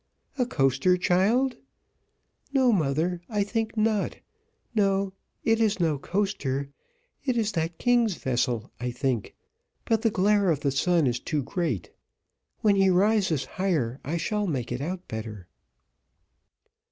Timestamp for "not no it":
3.77-5.59